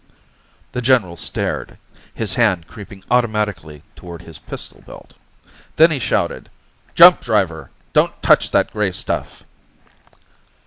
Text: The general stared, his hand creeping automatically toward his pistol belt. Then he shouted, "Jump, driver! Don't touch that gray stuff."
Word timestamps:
The 0.71 0.81
general 0.81 1.15
stared, 1.15 1.77
his 2.11 2.33
hand 2.33 2.65
creeping 2.67 3.03
automatically 3.11 3.83
toward 3.95 4.23
his 4.23 4.39
pistol 4.39 4.81
belt. 4.81 5.13
Then 5.75 5.91
he 5.91 5.99
shouted, 5.99 6.49
"Jump, 6.95 7.19
driver! 7.21 7.69
Don't 7.93 8.19
touch 8.23 8.49
that 8.49 8.71
gray 8.71 8.93
stuff." 8.93 9.43